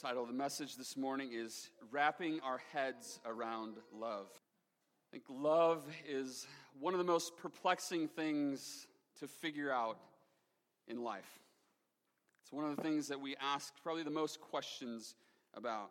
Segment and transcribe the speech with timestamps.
[0.00, 4.28] title of the message this morning is Wrapping Our Heads Around Love.
[4.30, 6.46] I think love is
[6.78, 8.86] one of the most perplexing things
[9.18, 9.98] to figure out
[10.86, 11.40] in life.
[12.40, 15.16] It's one of the things that we ask probably the most questions
[15.54, 15.90] about.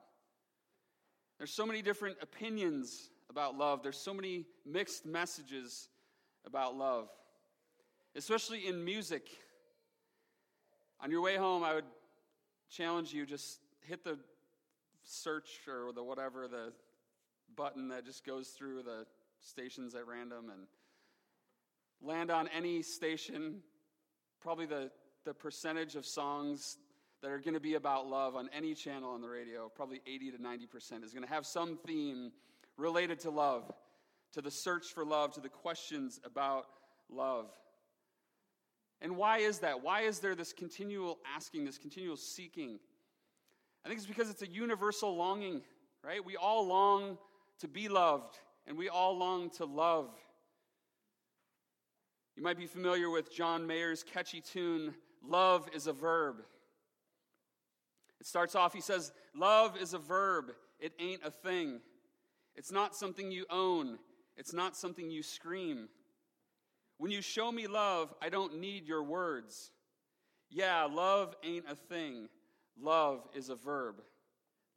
[1.38, 5.90] There's so many different opinions about love, there's so many mixed messages
[6.46, 7.10] about love,
[8.16, 9.28] especially in music.
[11.02, 11.86] On your way home, I would
[12.70, 14.20] challenge you just hit the
[15.04, 16.74] search or the whatever, the
[17.56, 19.06] button that just goes through the
[19.40, 20.68] stations at random and
[22.02, 23.62] land on any station.
[24.42, 24.92] Probably the,
[25.26, 26.78] the percentage of songs
[27.22, 30.32] that are going to be about love on any channel on the radio, probably 80
[30.32, 32.32] to 90%, is going to have some theme
[32.78, 33.72] related to love,
[34.34, 36.66] to the search for love, to the questions about
[37.10, 37.48] love.
[39.02, 39.82] And why is that?
[39.82, 42.80] Why is there this continual asking, this continual seeking?
[43.88, 45.62] I think it's because it's a universal longing,
[46.04, 46.24] right?
[46.26, 47.18] We all long
[47.60, 50.10] to be loved, and we all long to love.
[52.36, 54.94] You might be familiar with John Mayer's catchy tune,
[55.26, 56.36] Love is a Verb.
[58.20, 61.80] It starts off, he says, Love is a verb, it ain't a thing.
[62.58, 64.00] It's not something you own,
[64.36, 65.88] it's not something you scream.
[66.98, 69.72] When you show me love, I don't need your words.
[70.50, 72.28] Yeah, love ain't a thing.
[72.82, 73.96] Love is a verb.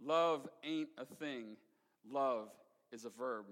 [0.03, 1.56] Love ain't a thing.
[2.11, 2.48] Love
[2.93, 3.47] is a verb.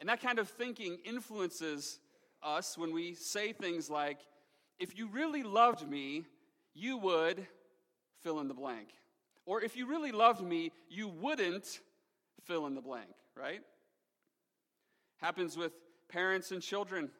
[0.00, 2.00] And that kind of thinking influences
[2.42, 4.18] us when we say things like,
[4.78, 6.24] if you really loved me,
[6.74, 7.46] you would
[8.22, 8.88] fill in the blank.
[9.44, 11.80] Or if you really loved me, you wouldn't
[12.44, 13.60] fill in the blank, right?
[15.18, 15.72] Happens with
[16.08, 17.10] parents and children.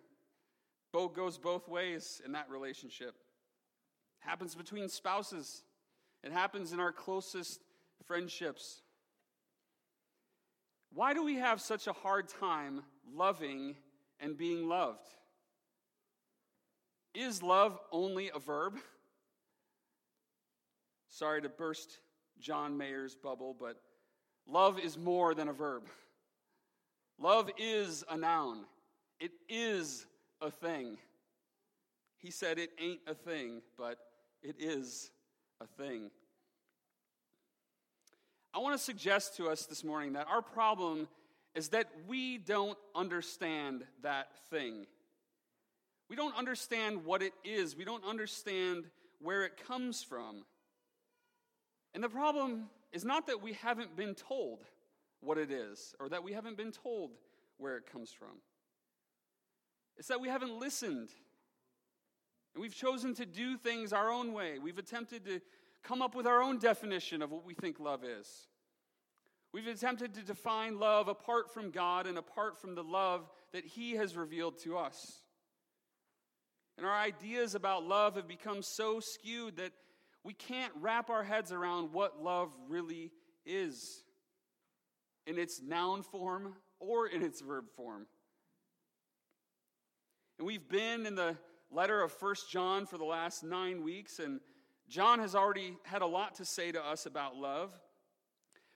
[0.93, 3.15] Both goes both ways in that relationship
[4.21, 5.63] happens between spouses,
[6.23, 7.61] it happens in our closest
[8.07, 8.83] friendships.
[10.93, 12.83] Why do we have such a hard time
[13.15, 13.77] loving
[14.19, 15.07] and being loved?
[17.15, 18.79] Is love only a verb?
[21.09, 21.99] Sorry to burst
[22.39, 23.81] John Mayer's bubble, but
[24.47, 25.85] love is more than a verb.
[27.19, 28.65] Love is a noun,
[29.19, 30.07] it is
[30.41, 30.97] a thing.
[32.17, 33.99] He said it ain't a thing, but
[34.43, 35.11] it is
[35.61, 36.11] a thing.
[38.53, 41.09] I want to suggest to us this morning that our problem
[41.55, 44.87] is that we don't understand that thing.
[46.09, 48.87] We don't understand what it is, we don't understand
[49.21, 50.45] where it comes from.
[51.95, 54.65] And the problem is not that we haven't been told
[55.21, 57.11] what it is or that we haven't been told
[57.59, 58.41] where it comes from.
[59.97, 61.11] It's that we haven't listened
[62.55, 64.59] and we've chosen to do things our own way.
[64.59, 65.41] We've attempted to
[65.83, 68.49] come up with our own definition of what we think love is.
[69.53, 73.93] We've attempted to define love apart from God and apart from the love that He
[73.93, 75.23] has revealed to us.
[76.77, 79.73] And our ideas about love have become so skewed that
[80.25, 83.11] we can't wrap our heads around what love really
[83.45, 84.05] is
[85.27, 88.07] in its noun form or in its verb form.
[90.39, 91.37] And we've been in the
[91.71, 94.41] letter of First John for the last nine weeks, and
[94.89, 97.73] John has already had a lot to say to us about love.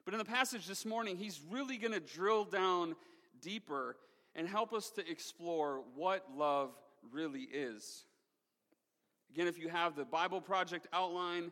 [0.04, 2.94] But in the passage this morning, he's really going to drill down
[3.40, 3.96] deeper
[4.34, 6.70] and help us to explore what love
[7.12, 8.04] really is.
[9.32, 11.50] Again, if you have the Bible Project outline,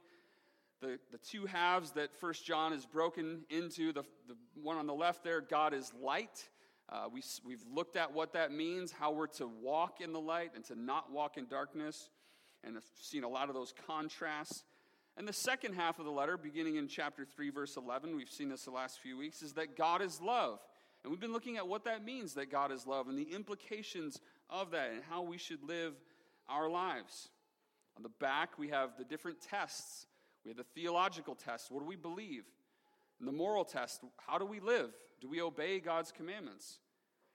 [0.80, 4.94] the, the two halves that First John is broken into, the, the one on the
[4.94, 6.48] left there, God is light,
[6.92, 10.50] uh, we, we've looked at what that means, how we're to walk in the light
[10.54, 12.10] and to not walk in darkness,
[12.62, 14.64] and have seen a lot of those contrasts.
[15.16, 18.50] And the second half of the letter, beginning in chapter 3, verse 11, we've seen
[18.50, 20.58] this the last few weeks, is that God is love.
[21.02, 24.20] And we've been looking at what that means that God is love and the implications
[24.50, 25.94] of that and how we should live
[26.48, 27.30] our lives.
[27.96, 30.06] On the back, we have the different tests.
[30.44, 31.70] We have the theological test.
[31.70, 32.44] What do we believe?
[33.18, 34.02] And the moral test.
[34.26, 34.90] How do we live?
[35.22, 36.80] Do we obey God's commandments?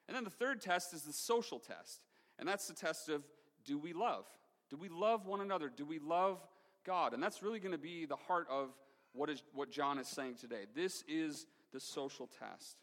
[0.07, 2.01] And then the third test is the social test.
[2.37, 3.23] And that's the test of
[3.65, 4.25] do we love?
[4.69, 5.71] Do we love one another?
[5.73, 6.45] Do we love
[6.85, 7.13] God?
[7.13, 8.71] And that's really going to be the heart of
[9.13, 10.65] what, is, what John is saying today.
[10.75, 12.75] This is the social test.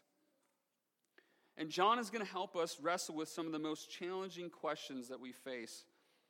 [1.55, 5.07] And John is going to help us wrestle with some of the most challenging questions
[5.09, 5.85] that we face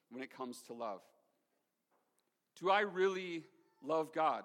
[0.09, 1.01] when it comes to love.
[2.59, 3.45] Do I really
[3.81, 4.43] love God?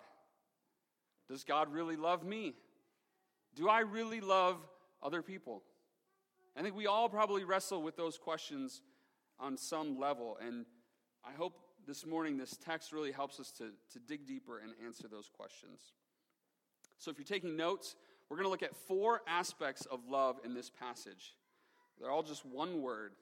[1.29, 2.55] Does God really love me?
[3.61, 4.57] Do I really love
[5.03, 5.63] other people?
[6.57, 8.81] I think we all probably wrestle with those questions
[9.39, 10.39] on some level.
[10.43, 10.65] And
[11.23, 11.53] I hope
[11.87, 15.93] this morning, this text really helps us to, to dig deeper and answer those questions.
[16.97, 17.97] So if you're taking notes,
[18.31, 21.37] we're going to look at four aspects of love in this passage.
[21.99, 23.13] They're all just one word.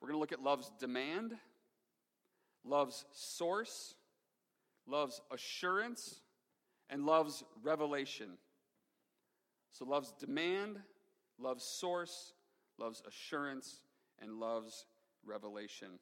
[0.00, 1.34] We're going to look at love's demand,
[2.64, 3.94] love's source,
[4.88, 6.16] love's assurance,
[6.90, 8.38] and love's revelation.
[9.72, 10.78] So, love's demand,
[11.38, 12.34] love's source,
[12.78, 13.82] love's assurance,
[14.20, 14.86] and love's
[15.24, 15.98] revelation.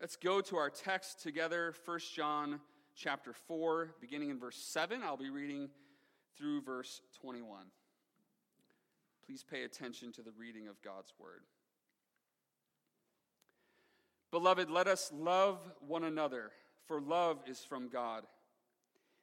[0.00, 2.60] Let's go to our text together, 1 John
[2.96, 5.02] chapter 4, beginning in verse 7.
[5.02, 5.70] I'll be reading
[6.36, 7.66] through verse 21.
[9.24, 11.42] Please pay attention to the reading of God's word.
[14.30, 16.50] Beloved, let us love one another,
[16.86, 18.24] for love is from God.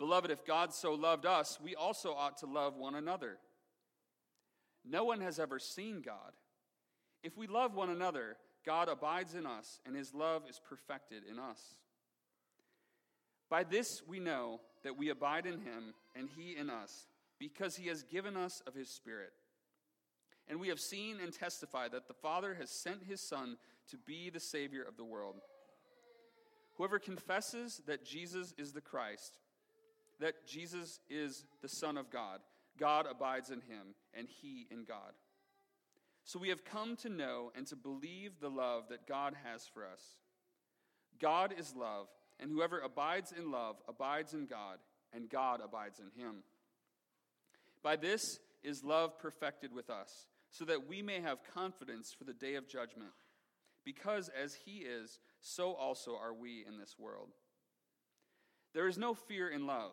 [0.00, 3.36] Beloved, if God so loved us, we also ought to love one another.
[4.82, 6.32] No one has ever seen God.
[7.22, 11.38] If we love one another, God abides in us, and his love is perfected in
[11.38, 11.60] us.
[13.50, 17.06] By this we know that we abide in him, and he in us,
[17.38, 19.32] because he has given us of his Spirit.
[20.48, 23.58] And we have seen and testified that the Father has sent his Son
[23.90, 25.34] to be the Savior of the world.
[26.78, 29.38] Whoever confesses that Jesus is the Christ,
[30.20, 32.40] that Jesus is the Son of God.
[32.78, 35.12] God abides in him, and he in God.
[36.24, 39.84] So we have come to know and to believe the love that God has for
[39.84, 40.00] us.
[41.20, 42.06] God is love,
[42.38, 44.78] and whoever abides in love abides in God,
[45.12, 46.36] and God abides in him.
[47.82, 48.22] By this
[48.62, 52.68] is love perfected with us, so that we may have confidence for the day of
[52.68, 53.12] judgment.
[53.84, 57.30] Because as he is, so also are we in this world.
[58.74, 59.92] There is no fear in love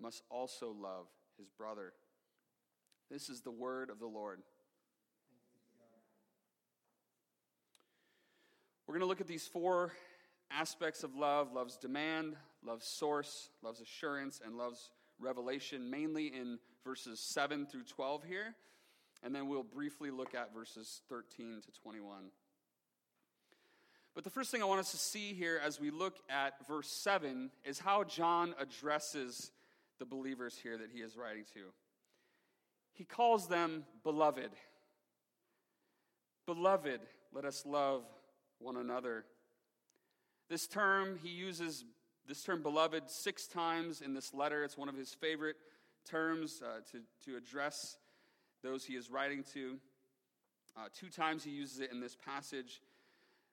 [0.00, 1.06] must also love
[1.38, 1.92] his brother.
[3.10, 4.40] This is the word of the Lord.
[8.86, 9.92] We're going to look at these four
[10.50, 17.18] aspects of love love's demand, love's source, love's assurance, and love's revelation, mainly in verses
[17.20, 18.54] 7 through 12 here.
[19.22, 22.24] And then we'll briefly look at verses 13 to 21.
[24.14, 26.88] But the first thing I want us to see here as we look at verse
[26.88, 29.50] 7 is how John addresses
[29.98, 31.60] the believers here that he is writing to.
[32.92, 34.50] He calls them beloved.
[36.46, 37.00] Beloved,
[37.32, 38.04] let us love
[38.58, 39.24] one another.
[40.48, 41.84] This term, he uses
[42.26, 44.64] this term beloved six times in this letter.
[44.64, 45.56] It's one of his favorite
[46.08, 47.98] terms uh, to, to address
[48.62, 49.78] those he is writing to.
[50.76, 52.80] Uh, two times he uses it in this passage.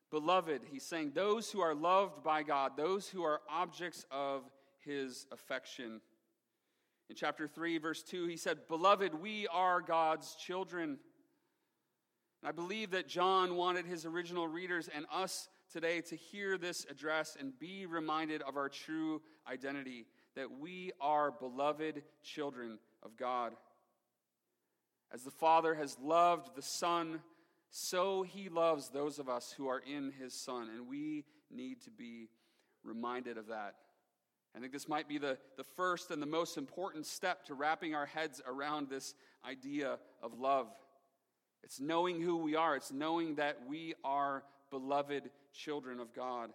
[0.09, 4.43] Beloved, he's saying those who are loved by God, those who are objects of
[4.85, 6.01] his affection.
[7.11, 10.91] In chapter 3, verse 2, he said, Beloved, we are God's children.
[12.41, 16.85] And I believe that John wanted his original readers and us today to hear this
[16.89, 20.05] address and be reminded of our true identity
[20.37, 23.57] that we are beloved children of God.
[25.13, 27.19] As the Father has loved the Son,
[27.71, 31.91] so he loves those of us who are in his Son, and we need to
[31.91, 32.29] be
[32.85, 33.75] reminded of that.
[34.55, 37.95] I think this might be the, the first and the most important step to wrapping
[37.95, 39.13] our heads around this
[39.45, 40.67] idea of love.
[41.63, 46.51] It's knowing who we are, it's knowing that we are beloved children of God.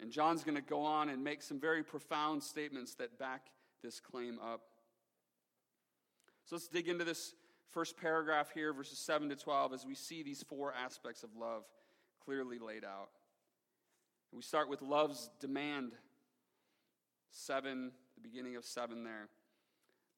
[0.00, 3.46] And John's going to go on and make some very profound statements that back
[3.82, 4.62] this claim up.
[6.44, 7.34] So let's dig into this
[7.70, 11.62] first paragraph here, verses 7 to 12, as we see these four aspects of love
[12.24, 13.10] clearly laid out.
[14.32, 15.92] we start with love's demand.
[17.32, 19.28] 7, the beginning of 7 there.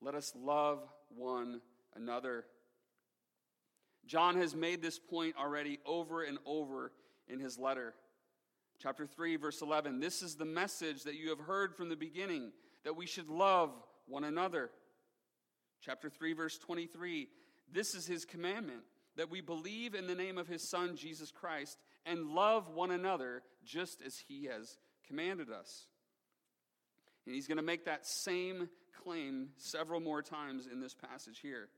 [0.00, 1.60] Let us love one
[1.94, 2.44] another.
[4.06, 6.92] John has made this point already over and over
[7.28, 7.94] in his letter.
[8.78, 12.52] Chapter 3, verse 11 This is the message that you have heard from the beginning,
[12.84, 13.70] that we should love
[14.06, 14.70] one another.
[15.80, 17.28] Chapter 3, verse 23
[17.72, 18.82] This is his commandment,
[19.16, 23.42] that we believe in the name of his Son, Jesus Christ, and love one another
[23.64, 25.86] just as he has commanded us.
[27.26, 28.68] And he's going to make that same
[29.02, 31.68] claim several more times in this passage here.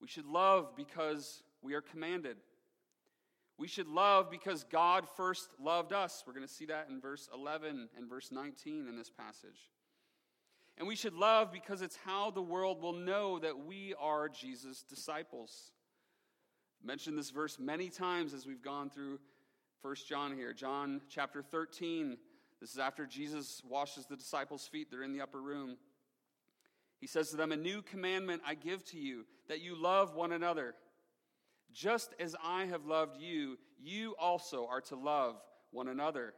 [0.00, 2.36] We should love because we are commanded.
[3.58, 6.24] We should love because God first loved us.
[6.26, 9.68] We're going to see that in verse 11 and verse 19 in this passage.
[10.78, 14.82] And we should love because it's how the world will know that we are Jesus'
[14.82, 15.72] disciples.
[16.80, 19.18] I've mentioned this verse many times as we've gone through
[19.82, 20.54] 1 John here.
[20.54, 22.16] John chapter 13.
[22.60, 24.88] This is after Jesus washes the disciples' feet.
[24.90, 25.76] They're in the upper room.
[27.00, 30.32] He says to them, A new commandment I give to you, that you love one
[30.32, 30.74] another.
[31.72, 35.36] Just as I have loved you, you also are to love
[35.70, 36.34] one another.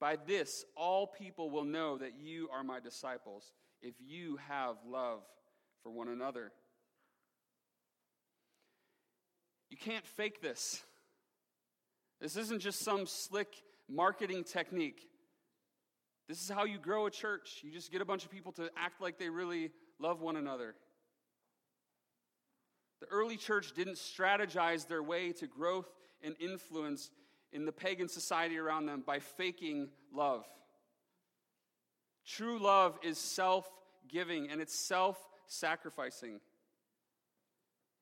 [0.00, 3.52] By this, all people will know that you are my disciples,
[3.82, 5.22] if you have love
[5.82, 6.52] for one another.
[9.70, 10.82] You can't fake this.
[12.20, 13.48] This isn't just some slick
[13.88, 15.06] marketing technique.
[16.28, 17.60] This is how you grow a church.
[17.62, 20.74] You just get a bunch of people to act like they really love one another.
[23.00, 25.88] The early church didn't strategize their way to growth
[26.22, 27.10] and influence
[27.52, 30.44] in the pagan society around them by faking love.
[32.26, 33.70] True love is self
[34.08, 35.16] giving and it's self
[35.46, 36.40] sacrificing.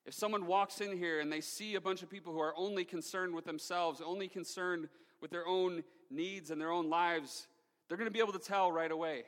[0.05, 2.85] If someone walks in here and they see a bunch of people who are only
[2.85, 4.87] concerned with themselves, only concerned
[5.19, 7.47] with their own needs and their own lives,
[7.87, 9.23] they're going to be able to tell right away.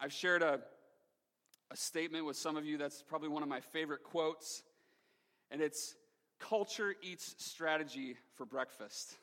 [0.00, 0.60] I've shared a,
[1.70, 4.62] a statement with some of you that's probably one of my favorite quotes,
[5.50, 5.94] and it's
[6.38, 9.14] culture eats strategy for breakfast.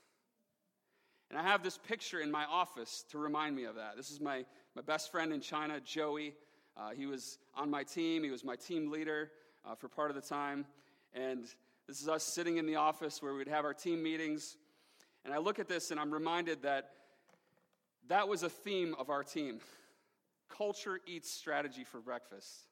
[1.29, 3.97] And I have this picture in my office to remind me of that.
[3.97, 6.33] This is my, my best friend in China, Joey.
[6.77, 9.31] Uh, he was on my team, he was my team leader
[9.65, 10.65] uh, for part of the time.
[11.13, 11.45] And
[11.87, 14.57] this is us sitting in the office where we'd have our team meetings.
[15.27, 16.91] And I look at this and I'm reminded that
[18.07, 19.59] that was a theme of our team.
[20.49, 22.63] Culture eats strategy for breakfast.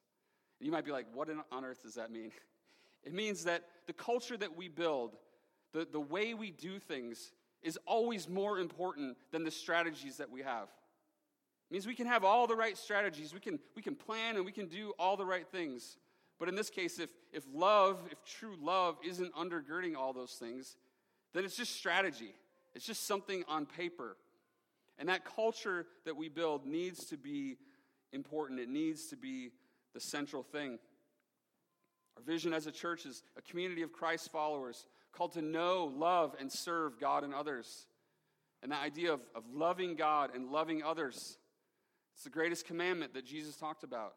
[0.58, 2.32] And you might be like, what on earth does that mean?
[3.04, 5.16] It means that the culture that we build,
[5.74, 7.30] the, the way we do things,
[7.62, 10.68] is always more important than the strategies that we have.
[11.70, 14.46] It means we can have all the right strategies, we can, we can plan and
[14.46, 15.98] we can do all the right things.
[16.38, 20.78] But in this case, if, if love, if true love isn't undergirding all those things,
[21.34, 22.34] then it's just strategy.
[22.76, 24.18] It's just something on paper.
[24.98, 27.56] And that culture that we build needs to be
[28.12, 28.60] important.
[28.60, 29.50] It needs to be
[29.94, 30.78] the central thing.
[32.18, 36.36] Our vision as a church is a community of Christ followers called to know, love,
[36.38, 37.86] and serve God and others.
[38.62, 41.38] And the idea of, of loving God and loving others.
[42.14, 44.12] It's the greatest commandment that Jesus talked about.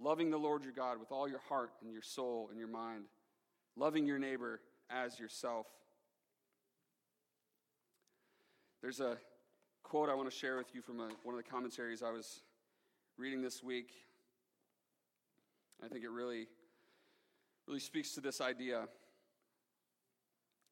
[0.00, 3.04] Loving the Lord your God with all your heart and your soul and your mind.
[3.76, 5.66] Loving your neighbor as yourself.
[8.82, 9.16] There's a
[9.84, 12.40] quote I want to share with you from a, one of the commentaries I was
[13.16, 13.92] reading this week.
[15.84, 16.48] I think it really
[17.68, 18.88] really speaks to this idea.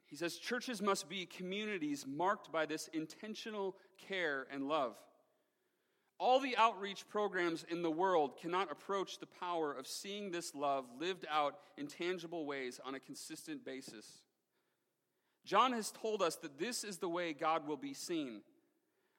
[0.06, 3.76] He says churches must be communities marked by this intentional
[4.08, 4.96] care and love.
[6.18, 10.84] All the outreach programs in the world cannot approach the power of seeing this love
[10.98, 14.22] lived out in tangible ways on a consistent basis.
[15.44, 18.42] John has told us that this is the way God will be seen.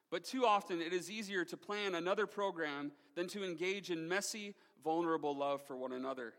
[0.09, 4.55] But too often it is easier to plan another program than to engage in messy,
[4.83, 6.33] vulnerable love for one another.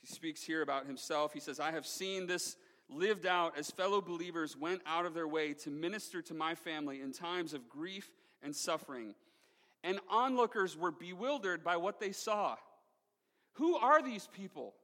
[0.00, 1.32] He speaks here about himself.
[1.32, 2.56] He says, I have seen this
[2.88, 7.00] lived out as fellow believers went out of their way to minister to my family
[7.00, 8.10] in times of grief
[8.42, 9.14] and suffering.
[9.84, 12.56] And onlookers were bewildered by what they saw.
[13.54, 14.74] Who are these people?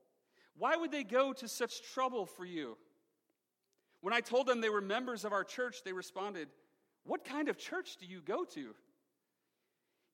[0.57, 2.77] Why would they go to such trouble for you?
[4.01, 6.49] When I told them they were members of our church, they responded,
[7.05, 8.75] What kind of church do you go to?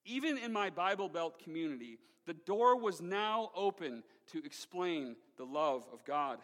[0.05, 5.85] Even in my Bible Belt community, the door was now open to explain the love
[5.93, 6.39] of God.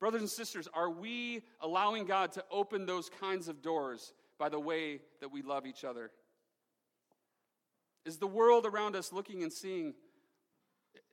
[0.00, 4.60] Brothers and sisters, are we allowing God to open those kinds of doors by the
[4.60, 6.10] way that we love each other?
[8.04, 9.94] Is the world around us looking and seeing,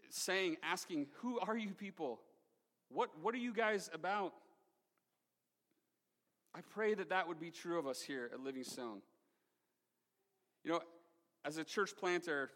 [0.09, 2.19] saying, asking, Who are you people?
[2.93, 4.33] What, what are you guys about?
[6.53, 9.01] I pray that that would be true of us here at Living Stone.
[10.63, 10.81] You know,
[11.45, 12.49] as a church planter,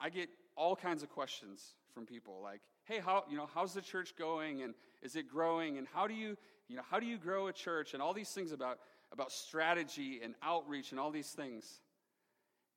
[0.00, 3.82] I get all kinds of questions from people like, hey, how, you know, how's the
[3.82, 4.62] church going?
[4.62, 5.76] And is it growing?
[5.78, 6.36] And how do you,
[6.68, 7.94] you know, how do you grow a church?
[7.94, 8.78] And all these things about,
[9.12, 11.80] about strategy and outreach and all these things.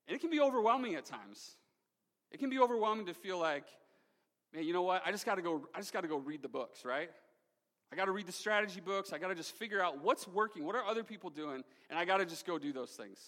[0.08, 1.56] And it can be overwhelming at times.
[2.32, 3.66] It can be overwhelming to feel like,
[4.54, 5.02] man, you know what?
[5.06, 5.68] I just got to go.
[5.74, 7.10] I just got to go read the books, right?
[7.92, 9.12] I got to read the strategy books.
[9.12, 10.66] I got to just figure out what's working.
[10.66, 11.64] What are other people doing?
[11.90, 13.20] And I got to just go do those things,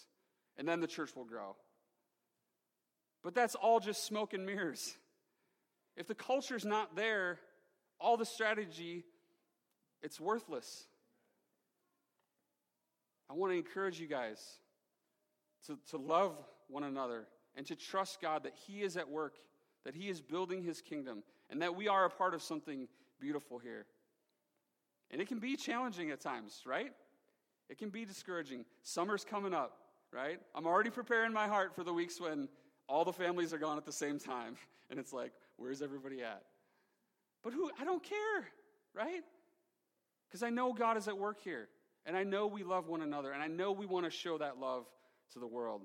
[0.57, 1.55] and then the church will grow.
[3.23, 4.95] But that's all just smoke and mirrors.
[5.95, 7.39] If the culture's not there,
[7.99, 9.03] all the strategy,
[10.01, 10.85] it's worthless.
[13.29, 14.39] I want to encourage you guys
[15.67, 16.35] to, to love
[16.67, 19.35] one another and to trust God that He is at work,
[19.85, 22.87] that He is building His kingdom, and that we are a part of something
[23.19, 23.85] beautiful here.
[25.11, 26.91] And it can be challenging at times, right?
[27.69, 28.65] It can be discouraging.
[28.81, 29.77] Summer's coming up,
[30.11, 30.39] right?
[30.55, 32.49] I'm already preparing my heart for the weeks when
[32.87, 34.55] all the families are gone at the same time.
[34.89, 36.43] And it's like, where's everybody at?
[37.41, 38.47] But who, I don't care,
[38.93, 39.23] right?
[40.27, 41.67] Because I know God is at work here.
[42.05, 43.31] And I know we love one another.
[43.31, 44.85] And I know we want to show that love
[45.31, 45.83] to the world.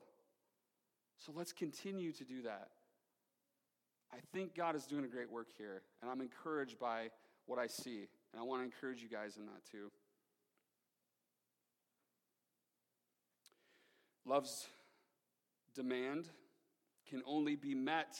[1.16, 2.68] So let's continue to do that.
[4.12, 7.08] I think God is doing a great work here, and I'm encouraged by
[7.46, 8.08] what I see.
[8.32, 9.90] And I want to encourage you guys in that too.
[14.24, 14.66] Love's
[15.74, 16.28] demand
[17.08, 18.18] can only be met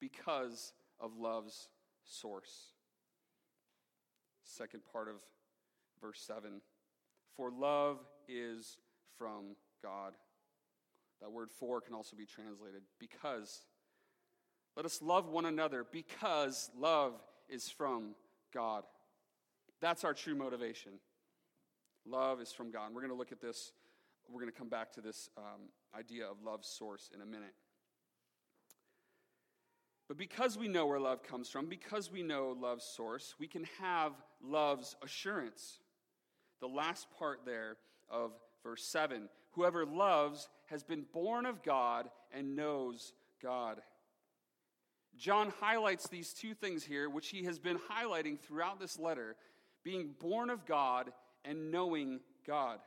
[0.00, 1.68] because of love's
[2.04, 2.72] source.
[4.42, 5.16] Second part of
[6.00, 6.60] verse 7
[7.36, 8.78] For love is
[9.18, 10.14] from God.
[11.20, 13.62] That word for can also be translated because.
[14.76, 17.14] Let us love one another because love
[17.48, 18.14] is from
[18.52, 18.84] God.
[19.80, 20.92] That's our true motivation.
[22.06, 22.86] Love is from God.
[22.86, 23.72] And we're going to look at this.
[24.28, 27.54] We're going to come back to this um, idea of love's source in a minute.
[30.08, 33.64] But because we know where love comes from, because we know love's source, we can
[33.80, 34.12] have
[34.42, 35.78] love's assurance.
[36.60, 37.76] The last part there
[38.10, 43.80] of verse 7 Whoever loves has been born of God and knows God.
[45.18, 49.36] John highlights these two things here, which he has been highlighting throughout this letter
[49.84, 51.12] being born of God
[51.44, 52.80] and knowing God.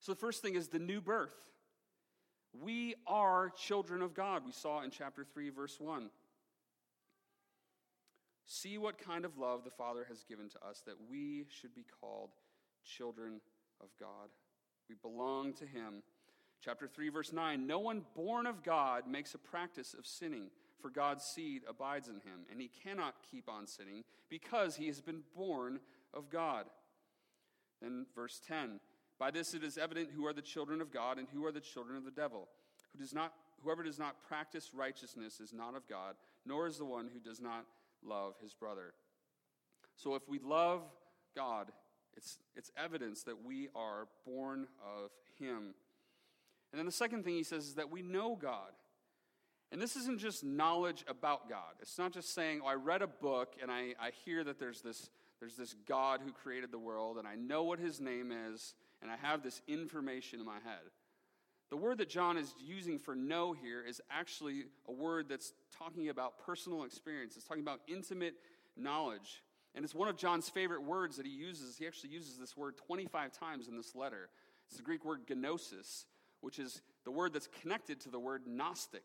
[0.00, 1.34] So the first thing is the new birth.
[2.62, 6.10] We are children of God, we saw in chapter 3, verse 1.
[8.46, 11.86] See what kind of love the Father has given to us that we should be
[12.00, 12.30] called
[12.84, 13.40] children
[13.80, 14.28] of God.
[14.88, 16.02] We belong to Him.
[16.62, 20.50] Chapter 3, verse 9 No one born of God makes a practice of sinning,
[20.84, 25.00] for God's seed abides in him, and he cannot keep on sinning because he has
[25.00, 25.80] been born
[26.12, 26.66] of God.
[27.80, 28.80] Then, verse 10
[29.18, 31.58] By this it is evident who are the children of God and who are the
[31.58, 32.48] children of the devil.
[32.92, 36.84] Who does not, whoever does not practice righteousness is not of God, nor is the
[36.84, 37.64] one who does not
[38.04, 38.92] love his brother.
[39.96, 40.82] So if we love
[41.34, 41.72] God,
[42.14, 45.72] it's, it's evidence that we are born of him.
[46.72, 48.72] And then the second thing he says is that we know God.
[49.74, 51.74] And this isn't just knowledge about God.
[51.80, 54.82] It's not just saying, oh, I read a book and I, I hear that there's
[54.82, 55.10] this,
[55.40, 59.10] there's this God who created the world and I know what his name is and
[59.10, 60.92] I have this information in my head.
[61.70, 66.08] The word that John is using for know here is actually a word that's talking
[66.08, 67.34] about personal experience.
[67.34, 68.34] It's talking about intimate
[68.76, 69.42] knowledge.
[69.74, 71.76] And it's one of John's favorite words that he uses.
[71.78, 74.28] He actually uses this word 25 times in this letter.
[74.68, 76.06] It's the Greek word gnosis,
[76.42, 79.02] which is the word that's connected to the word Gnostic.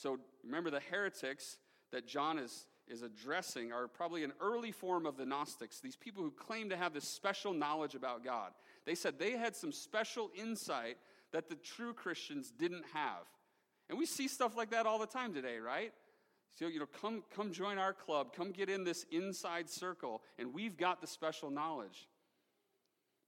[0.00, 1.58] So remember, the heretics
[1.92, 6.22] that John is, is addressing are probably an early form of the Gnostics, these people
[6.22, 8.52] who claim to have this special knowledge about God.
[8.86, 10.96] They said they had some special insight
[11.32, 13.26] that the true Christians didn't have.
[13.90, 15.92] And we see stuff like that all the time today, right?
[16.54, 20.54] So, you know, come, come join our club, come get in this inside circle, and
[20.54, 22.08] we've got the special knowledge.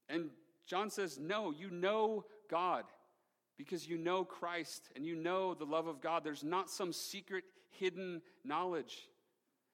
[0.08, 0.30] And
[0.66, 2.84] John says, No, you know God
[3.56, 6.24] because you know Christ and you know the love of God.
[6.24, 9.08] There's not some secret, hidden knowledge.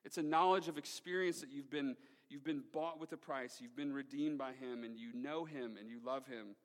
[0.05, 1.97] It's a knowledge of experience that you've been,
[2.29, 5.77] you've been bought with a price, you've been redeemed by Him, and you know Him
[5.79, 6.57] and you love Him.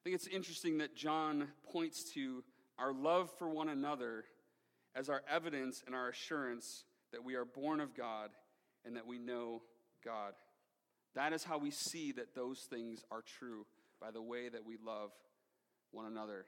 [0.00, 2.42] I think it's interesting that John points to
[2.78, 4.24] our love for one another
[4.94, 8.30] as our evidence and our assurance that we are born of God
[8.84, 9.62] and that we know
[10.04, 10.32] God.
[11.14, 13.66] That is how we see that those things are true
[14.00, 15.10] by the way that we love
[15.90, 16.46] one another.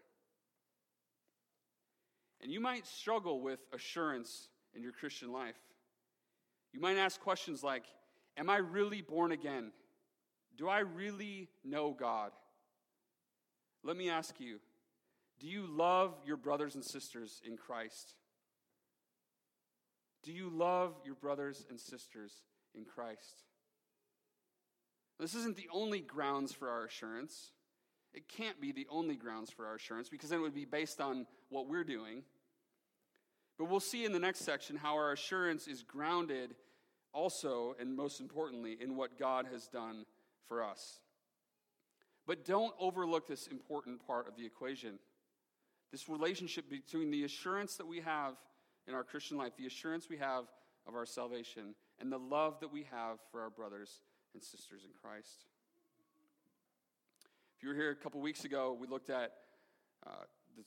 [2.40, 5.58] And you might struggle with assurance in your Christian life.
[6.72, 7.84] You might ask questions like
[8.36, 9.72] Am I really born again?
[10.56, 12.32] Do I really know God?
[13.84, 14.58] Let me ask you
[15.38, 18.14] Do you love your brothers and sisters in Christ?
[20.22, 22.32] Do you love your brothers and sisters
[22.74, 23.42] in Christ?
[25.22, 27.52] This isn't the only grounds for our assurance.
[28.12, 31.00] It can't be the only grounds for our assurance because then it would be based
[31.00, 32.24] on what we're doing.
[33.56, 36.56] But we'll see in the next section how our assurance is grounded
[37.12, 40.06] also, and most importantly, in what God has done
[40.48, 40.98] for us.
[42.26, 44.98] But don't overlook this important part of the equation
[45.92, 48.35] this relationship between the assurance that we have
[48.88, 50.46] in our Christian life, the assurance we have
[50.88, 54.00] of our salvation, and the love that we have for our brothers
[54.34, 55.44] and sisters in Christ.
[57.56, 59.32] If you were here a couple weeks ago, we looked at
[60.06, 60.10] uh,
[60.56, 60.64] the,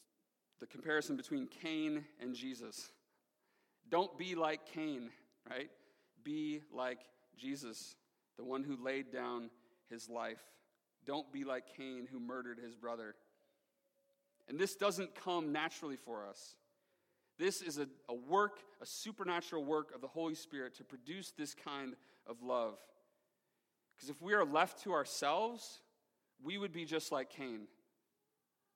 [0.59, 2.91] the comparison between Cain and Jesus.
[3.89, 5.09] Don't be like Cain,
[5.49, 5.69] right?
[6.23, 6.99] Be like
[7.37, 7.95] Jesus,
[8.37, 9.49] the one who laid down
[9.89, 10.41] his life.
[11.05, 13.15] Don't be like Cain, who murdered his brother.
[14.47, 16.55] And this doesn't come naturally for us.
[17.37, 21.53] This is a, a work, a supernatural work of the Holy Spirit to produce this
[21.53, 21.95] kind
[22.27, 22.77] of love.
[23.95, 25.79] Because if we are left to ourselves,
[26.43, 27.67] we would be just like Cain.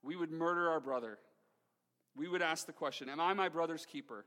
[0.02, 1.18] We would murder our brother.
[2.16, 4.26] We would ask the question Am I my brother's keeper?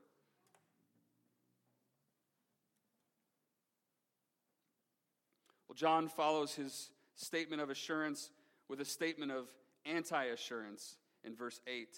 [5.68, 8.30] Well, John follows his statement of assurance
[8.68, 9.48] with a statement of
[9.86, 11.88] anti assurance in verse 8.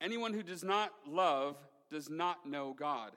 [0.00, 1.56] Anyone who does not love
[1.90, 3.12] does not know God.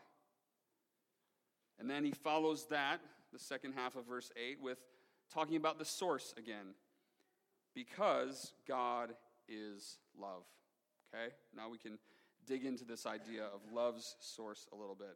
[1.79, 2.99] And then he follows that,
[3.37, 4.79] the second half of verse 8, with
[5.31, 6.73] talking about the source again.
[7.75, 9.13] Because God
[9.47, 10.43] is love.
[11.13, 11.33] Okay?
[11.55, 11.99] Now we can
[12.47, 15.15] dig into this idea of love's source a little bit.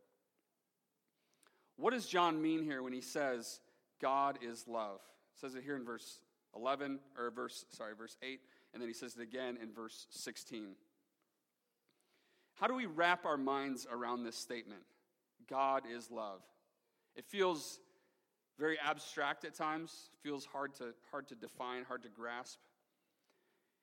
[1.78, 3.60] What does John mean here when he says
[4.02, 5.00] God is love?
[5.36, 6.20] says it here in verse
[6.56, 8.40] 11 or verse sorry, verse 8,
[8.74, 10.76] and then he says it again in verse 16.
[12.56, 14.82] How do we wrap our minds around this statement?
[15.50, 16.42] God is love.
[17.16, 17.80] It feels
[18.62, 22.60] very abstract at times, feels hard to, hard to define, hard to grasp.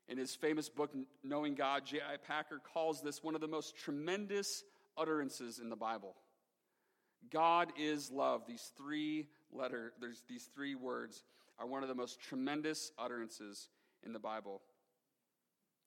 [0.09, 2.17] In his famous book, Knowing God, J.I.
[2.19, 4.63] Packer calls this one of the most tremendous
[4.97, 6.15] utterances in the Bible.
[7.29, 8.43] God is love.
[8.47, 11.25] These three letter, there's these three words
[11.59, 13.69] are one of the most tremendous utterances
[14.07, 14.63] in the Bible.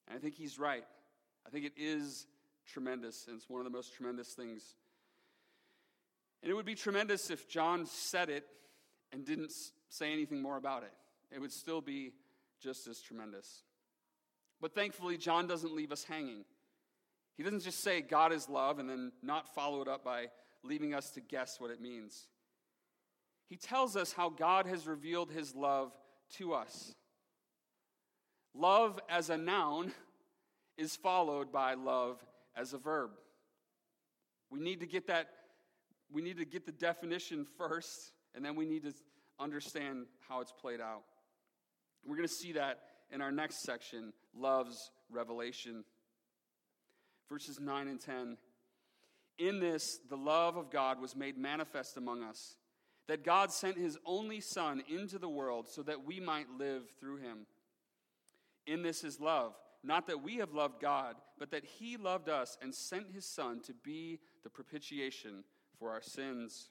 [0.10, 0.84] And I think he's right.
[1.48, 2.28] I think it is
[2.68, 4.76] tremendous, and it's one of the most tremendous things.
[6.44, 8.46] And it would be tremendous if John said it
[9.12, 9.52] and didn't
[9.89, 10.93] say anything more about it.
[11.34, 12.13] It would still be
[12.62, 13.63] just as tremendous.
[14.60, 16.45] But thankfully, John doesn't leave us hanging.
[17.36, 20.28] He doesn't just say God is love and then not follow it up by
[20.63, 22.28] leaving us to guess what it means.
[23.50, 25.91] He tells us how God has revealed his love
[26.38, 26.93] to us.
[28.54, 29.91] Love as a noun
[30.78, 32.24] is followed by love
[32.56, 33.12] as a verb.
[34.50, 35.28] We need to get that,
[36.12, 38.94] we need to get the definition first, and then we need to
[39.39, 41.04] understand how it's played out.
[42.06, 42.80] We're going to see that
[43.12, 45.84] in our next section love's revelation.
[47.30, 48.38] Verses 9 and 10.
[49.38, 52.56] In this, the love of God was made manifest among us,
[53.08, 57.17] that God sent his only Son into the world so that we might live through
[57.17, 57.46] him.
[58.67, 62.58] In this is love not that we have loved God, but that He loved us
[62.62, 65.44] and sent His Son to be the propitiation
[65.80, 66.70] for our sins.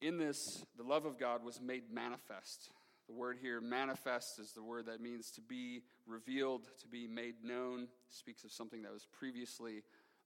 [0.00, 2.70] In this, the love of God was made manifest.
[3.06, 7.36] The word here, manifest, is the word that means to be revealed, to be made
[7.42, 7.84] known.
[7.84, 9.82] It speaks of something that was previously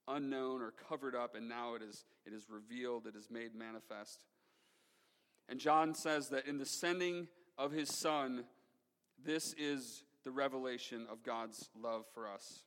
[0.09, 4.24] unknown or covered up, and now it is, it is revealed, it is made manifest.
[5.48, 7.28] And John says that in the sending
[7.59, 8.44] of his Son,
[9.22, 12.64] this is the revelation of God's love for us.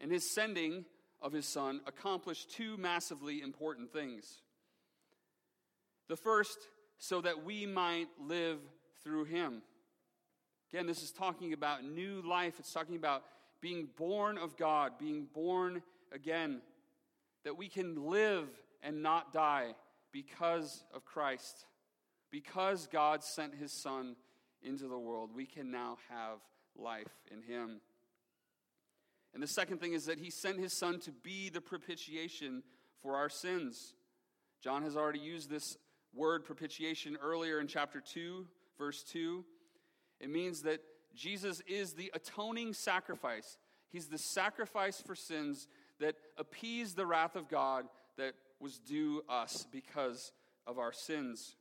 [0.00, 0.84] And his sending
[1.20, 4.42] of his son accomplished two massively important things.
[6.08, 6.58] The first,
[6.98, 8.58] so that we might live
[9.02, 9.62] through him.
[10.72, 12.54] Again, this is talking about new life.
[12.58, 13.24] It's talking about
[13.60, 16.60] being born of God, being born again,
[17.44, 18.48] that we can live
[18.82, 19.74] and not die
[20.12, 21.66] because of Christ,
[22.30, 24.16] because God sent his son
[24.62, 26.38] into the world, we can now have
[26.76, 27.80] life in him.
[29.34, 32.62] And the second thing is that he sent his son to be the propitiation
[33.02, 33.94] for our sins.
[34.62, 35.76] John has already used this
[36.14, 38.46] word propitiation earlier in chapter 2,
[38.78, 39.44] verse 2.
[40.20, 40.80] It means that
[41.14, 43.56] Jesus is the atoning sacrifice.
[43.90, 45.68] He's the sacrifice for sins
[46.00, 50.32] that appeased the wrath of God that was due us because
[50.66, 51.56] of our sins.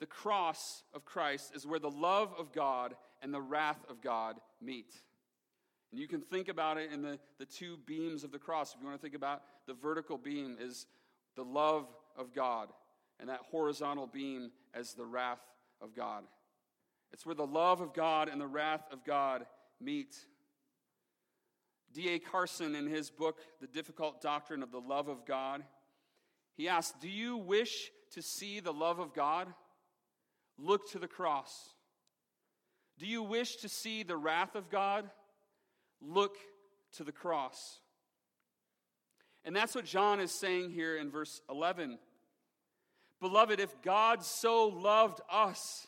[0.00, 4.36] The cross of Christ is where the love of God and the wrath of God
[4.60, 4.92] meet.
[5.90, 8.74] And you can think about it in the, the two beams of the cross.
[8.74, 10.86] If you want to think about the vertical beam is
[11.36, 11.86] the love
[12.18, 12.68] of God,
[13.20, 15.40] and that horizontal beam as the wrath
[15.80, 16.24] of God.
[17.12, 19.46] It's where the love of God and the wrath of God
[19.80, 20.16] meet.
[21.92, 22.18] D.A.
[22.18, 25.62] Carson, in his book, The Difficult Doctrine of the Love of God,
[26.56, 29.48] he asks, Do you wish to see the love of God?
[30.58, 31.74] Look to the cross.
[32.98, 35.08] Do you wish to see the wrath of God?
[36.00, 36.36] Look
[36.94, 37.80] to the cross.
[39.46, 41.98] And that's what John is saying here in verse 11.
[43.20, 45.86] Beloved, if God so loved us,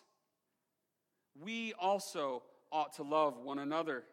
[1.42, 4.05] we also ought to love one another.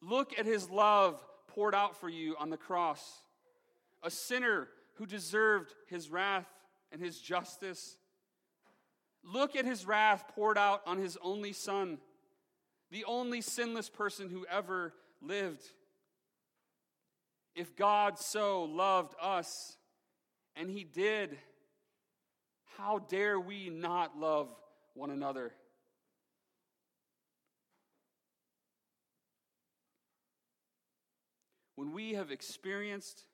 [0.00, 3.02] Look at his love poured out for you on the cross.
[4.02, 6.48] A sinner who deserved his wrath
[6.90, 7.98] and his justice.
[9.22, 11.98] Look at his wrath poured out on his only son,
[12.90, 15.64] the only sinless person who ever lived.
[17.58, 19.76] If God so loved us,
[20.54, 21.36] and he did,
[22.76, 24.48] how dare we not love
[24.94, 25.50] one another?
[31.74, 33.24] When we have experienced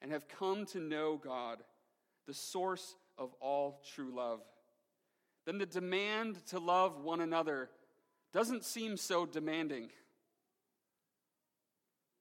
[0.00, 1.58] and have come to know God,
[2.28, 4.38] the source of all true love,
[5.46, 7.70] then the demand to love one another
[8.32, 9.88] doesn't seem so demanding.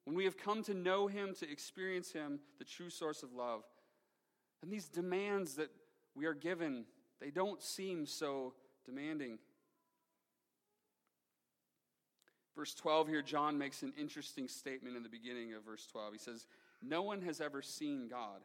[0.07, 3.63] When we have come to know Him, to experience Him, the true source of love,
[4.63, 5.69] and these demands that
[6.15, 6.85] we are given,
[7.19, 8.53] they don't seem so
[8.85, 9.37] demanding.
[12.55, 16.13] Verse 12 here, John makes an interesting statement in the beginning of verse 12.
[16.13, 16.45] He says,
[16.81, 18.39] No one has ever seen God.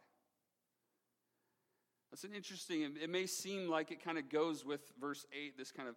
[2.11, 5.71] That's an interesting, it may seem like it kind of goes with verse 8, this
[5.71, 5.95] kind of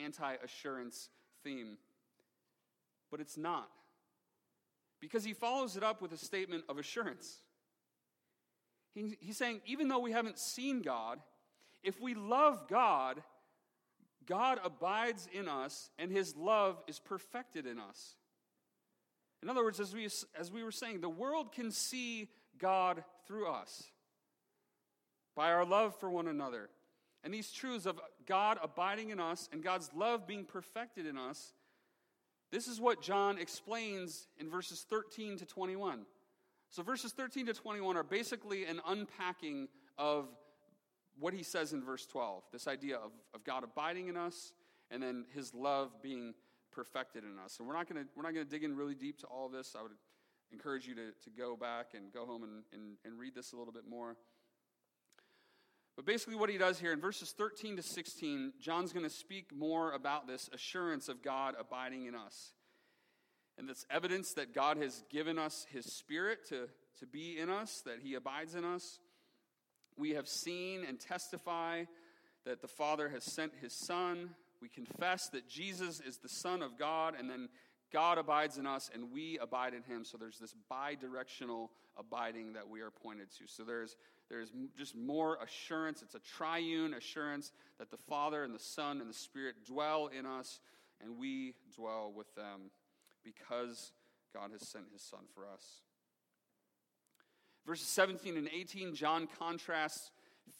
[0.00, 1.08] anti assurance
[1.42, 1.76] theme,
[3.10, 3.68] but it's not.
[5.00, 7.38] Because he follows it up with a statement of assurance.
[8.94, 11.20] He, he's saying, even though we haven't seen God,
[11.82, 13.22] if we love God,
[14.26, 18.16] God abides in us and his love is perfected in us.
[19.42, 20.08] In other words, as we,
[20.38, 23.84] as we were saying, the world can see God through us
[25.36, 26.68] by our love for one another.
[27.22, 31.52] And these truths of God abiding in us and God's love being perfected in us,
[32.50, 36.06] this is what John explains in verses 13 to 21.
[36.70, 40.28] So, verses 13 to 21 are basically an unpacking of
[41.18, 44.52] what he says in verse 12 this idea of, of God abiding in us
[44.90, 46.34] and then his love being
[46.72, 47.58] perfected in us.
[47.58, 49.46] And we're not going to we're not going to dig in really deep to all
[49.46, 49.74] of this.
[49.78, 49.92] I would
[50.52, 53.56] encourage you to, to go back and go home and, and, and read this a
[53.56, 54.16] little bit more.
[55.98, 59.52] But basically, what he does here in verses 13 to 16, John's going to speak
[59.52, 62.52] more about this assurance of God abiding in us.
[63.58, 66.68] And this evidence that God has given us his spirit to,
[67.00, 69.00] to be in us, that he abides in us.
[69.96, 71.86] We have seen and testify
[72.46, 74.30] that the Father has sent his Son.
[74.62, 77.48] We confess that Jesus is the Son of God, and then
[77.92, 80.04] God abides in us and we abide in him.
[80.04, 83.48] So there's this bi directional abiding that we are pointed to.
[83.48, 83.96] So there's
[84.30, 86.02] there's just more assurance.
[86.02, 90.26] It's a triune assurance that the Father and the Son and the Spirit dwell in
[90.26, 90.60] us,
[91.02, 92.70] and we dwell with them
[93.24, 93.92] because
[94.34, 95.64] God has sent his Son for us.
[97.66, 100.10] Verses 17 and 18, John contrasts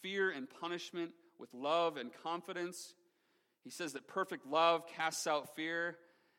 [0.01, 2.93] fear and punishment with love and confidence.
[3.63, 5.97] He says that perfect love casts out fear,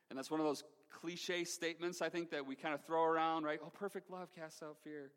[0.08, 3.44] and that's one of those cliche statements I think that we kind of throw around,
[3.44, 3.60] right?
[3.64, 5.12] Oh, perfect love casts out fear.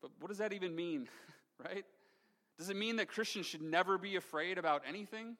[0.00, 1.08] But what does that even mean?
[1.64, 1.84] right?
[2.58, 5.36] Does it mean that Christians should never be afraid about anything?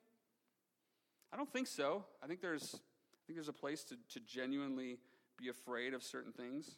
[1.32, 2.04] I don't think so.
[2.22, 4.98] I think there's, I think there's a place to, to genuinely
[5.38, 6.76] be afraid of certain things.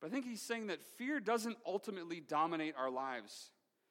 [0.00, 3.50] But I think he's saying that fear doesn't ultimately dominate our lives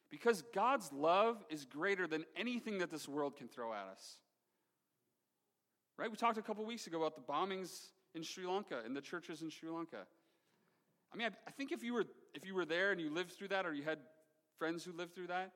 [0.10, 4.18] because God's love is greater than anything that this world can throw at us.
[5.98, 6.10] Right?
[6.10, 9.42] We talked a couple weeks ago about the bombings in Sri Lanka, and the churches
[9.42, 10.06] in Sri Lanka.
[11.14, 13.32] I mean, I, I think if you were if you were there and you lived
[13.32, 14.00] through that, or you had
[14.58, 15.52] friends who lived through that,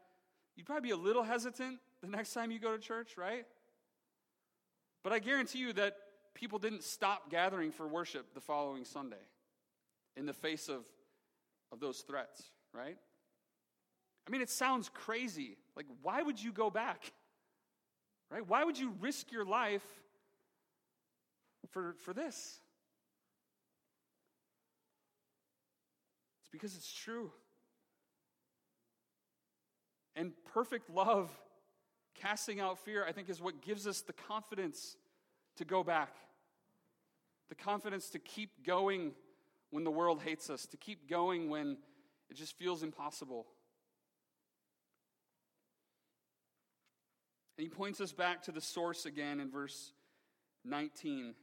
[0.56, 3.46] you'd probably be a little hesitant the next time you go to church, right?
[5.04, 5.96] But I guarantee you that
[6.34, 9.24] people didn't stop gathering for worship the following Sunday
[10.16, 10.86] in the face of,
[11.72, 12.98] of those threats, right?
[14.28, 15.58] I mean, it sounds crazy.
[15.76, 17.12] Like, why would you go back?
[18.30, 18.48] Right?
[18.48, 19.86] Why would you risk your life
[21.72, 22.62] for, for this?
[26.40, 27.32] It's because it's true.
[30.16, 31.30] And perfect love,
[32.16, 34.98] casting out fear, I think is what gives us the confidence
[35.58, 36.14] to go back.
[37.50, 39.12] the confidence to keep going
[39.72, 41.76] when the world hates us, to keep going when
[42.30, 43.46] it just feels impossible.
[47.58, 49.92] And he points us back to the source again in verse
[50.64, 51.36] 19.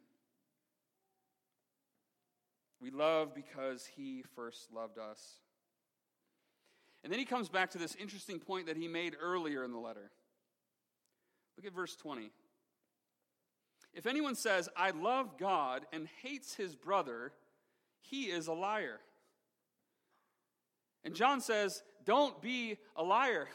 [2.81, 5.21] We love because he first loved us.
[7.03, 9.79] And then he comes back to this interesting point that he made earlier in the
[9.79, 10.11] letter.
[11.57, 12.31] Look at verse 20.
[13.95, 17.33] If anyone says, I love God and hates his brother,
[18.01, 19.01] he is a liar.
[21.05, 23.49] And John says, Don't be a liar.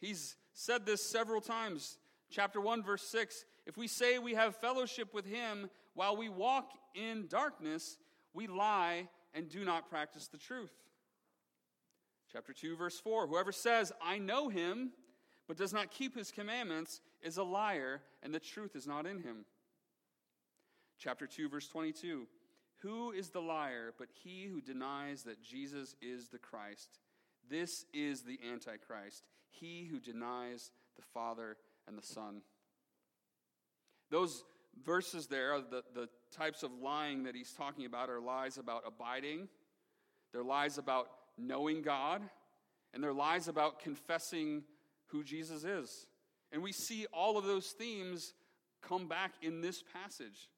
[0.00, 1.98] He's said this several times.
[2.30, 6.72] Chapter 1, verse 6 If we say we have fellowship with him while we walk
[6.94, 7.96] in darkness,
[8.32, 10.72] we lie and do not practice the truth.
[12.32, 14.92] Chapter 2, verse 4 Whoever says, I know him,
[15.46, 19.20] but does not keep his commandments, is a liar, and the truth is not in
[19.20, 19.44] him.
[20.98, 22.26] Chapter 2, verse 22
[22.82, 26.98] Who is the liar but he who denies that Jesus is the Christ?
[27.50, 32.40] This is the Antichrist, he who denies the Father and the Son.
[34.10, 34.44] Those
[34.84, 39.48] verses there, the, the types of lying that he's talking about, are lies about abiding,
[40.32, 41.08] they're lies about
[41.38, 42.22] knowing God,
[42.92, 44.62] and they're lies about confessing
[45.06, 46.06] who Jesus is.
[46.52, 48.34] And we see all of those themes
[48.82, 50.48] come back in this passage.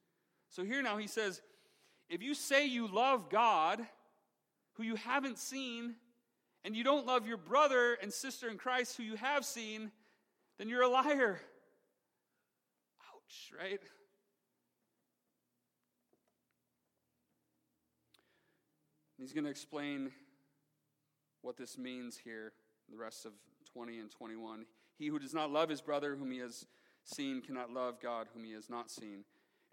[0.50, 1.40] So here now he says,
[2.08, 3.80] if you say you love God,
[4.74, 5.96] who you haven't seen,
[6.64, 9.90] and you don't love your brother and sister in Christ who you have seen,
[10.58, 11.40] then you're a liar.
[13.08, 13.80] Ouch, right?
[19.26, 20.12] He's going to explain
[21.42, 22.52] what this means here,
[22.88, 23.32] the rest of
[23.72, 24.66] 20 and 21.
[25.00, 26.64] He who does not love his brother whom he has
[27.02, 29.24] seen cannot love God whom he has not seen.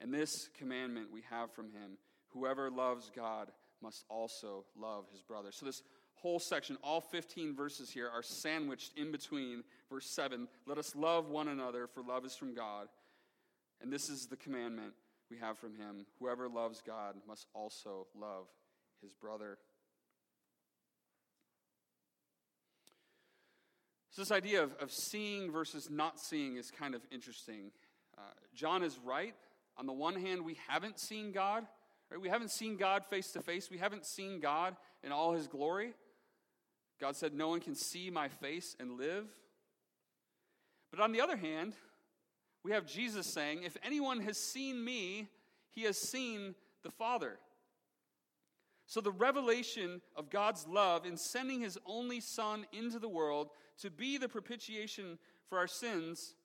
[0.02, 5.52] And this commandment we have from him whoever loves God must also love his brother.
[5.52, 5.84] So, this
[6.16, 11.30] whole section, all 15 verses here, are sandwiched in between verse 7 let us love
[11.30, 12.88] one another, for love is from God.
[13.84, 14.94] And this is the commandment
[15.30, 18.48] we have from him whoever loves God must also love
[19.04, 19.58] his brother.
[24.10, 27.72] So, this idea of, of seeing versus not seeing is kind of interesting.
[28.18, 28.22] Uh,
[28.54, 29.36] John is right.
[29.78, 31.66] On the one hand, we haven't seen God.
[32.12, 32.22] Right?
[32.22, 33.70] We haven't seen God face to face.
[33.72, 35.94] We haven't seen God in all his glory.
[37.02, 39.26] God said, No one can see my face and live.
[40.92, 41.74] But on the other hand,
[42.63, 45.28] we have Jesus saying, If anyone has seen me,
[45.72, 47.39] he has seen the Father.
[48.86, 53.89] So, the revelation of God's love in sending his only Son into the world to
[53.89, 55.17] be the propitiation
[55.48, 56.36] for our sins,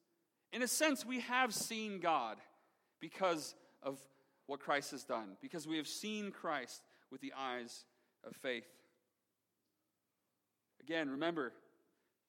[0.53, 2.39] in a sense, we have seen God
[3.01, 3.99] because of
[4.47, 7.85] what Christ has done, because we have seen Christ with the eyes
[8.25, 8.67] of faith.
[10.81, 11.53] Again, remember,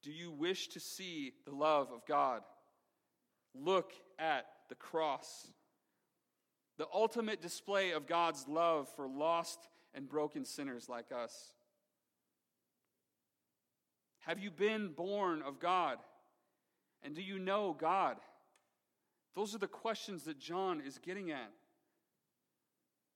[0.03, 2.41] do you wish to see the love of God?
[3.55, 5.47] Look at the cross.
[6.77, 9.59] The ultimate display of God's love for lost
[9.93, 11.53] and broken sinners like us.
[14.19, 15.97] Have you been born of God?
[17.03, 18.17] And do you know God?
[19.35, 21.51] Those are the questions that John is getting at.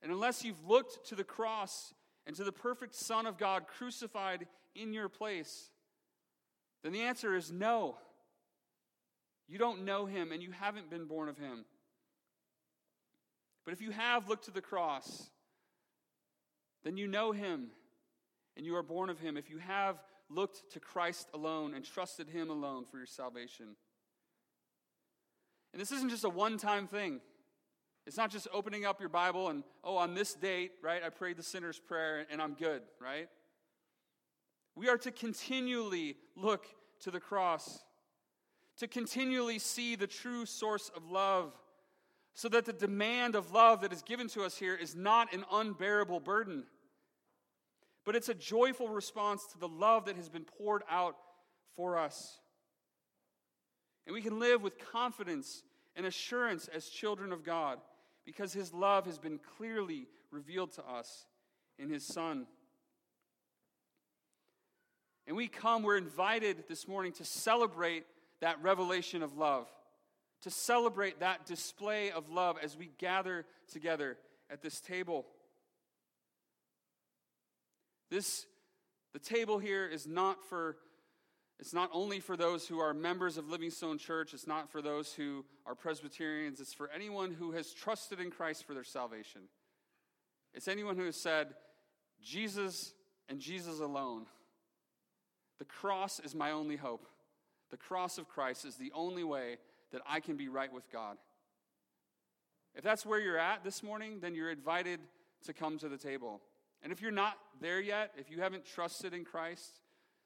[0.01, 1.93] And unless you've looked to the cross
[2.25, 5.69] and to the perfect Son of God crucified in your place,
[6.83, 7.97] then the answer is no.
[9.47, 11.65] You don't know him and you haven't been born of him.
[13.65, 15.29] But if you have looked to the cross,
[16.83, 17.67] then you know him
[18.55, 19.37] and you are born of him.
[19.37, 19.97] If you have
[20.29, 23.75] looked to Christ alone and trusted him alone for your salvation.
[25.71, 27.19] And this isn't just a one time thing.
[28.05, 31.37] It's not just opening up your Bible and, oh, on this date, right, I prayed
[31.37, 33.29] the sinner's prayer and I'm good, right?
[34.75, 36.65] We are to continually look
[37.01, 37.79] to the cross,
[38.77, 41.53] to continually see the true source of love,
[42.33, 45.45] so that the demand of love that is given to us here is not an
[45.51, 46.65] unbearable burden,
[48.05, 51.15] but it's a joyful response to the love that has been poured out
[51.75, 52.39] for us.
[54.05, 55.63] And we can live with confidence
[55.95, 57.79] and assurance as children of God
[58.25, 61.25] because His love has been clearly revealed to us
[61.79, 62.47] in His Son.
[65.25, 68.05] And we come, we're invited this morning to celebrate
[68.41, 69.67] that revelation of love,
[70.41, 74.17] to celebrate that display of love as we gather together
[74.49, 75.25] at this table.
[78.13, 78.45] This,
[79.13, 80.77] the table here is not for
[81.59, 85.13] It's not only for those who are members of Livingstone Church, it's not for those
[85.13, 89.41] who are Presbyterians, it's for anyone who has trusted in Christ for their salvation.
[90.53, 91.55] It's anyone who has said,
[92.21, 92.93] Jesus
[93.29, 94.27] and Jesus alone.
[95.57, 97.07] The cross is my only hope.
[97.71, 99.57] The cross of Christ is the only way
[99.91, 101.17] that I can be right with God.
[102.75, 104.99] If that's where you're at this morning, then you're invited
[105.45, 106.41] to come to the table.
[106.83, 109.79] And if you're not there yet, if you haven't trusted in Christ,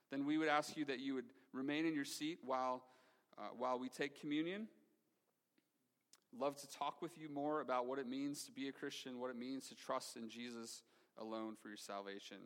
[0.10, 2.84] then we would ask you that you would remain in your seat while,
[3.38, 4.68] uh, while we take communion.
[6.38, 9.30] Love to talk with you more about what it means to be a Christian, what
[9.30, 10.82] it means to trust in Jesus
[11.18, 12.38] alone for your salvation.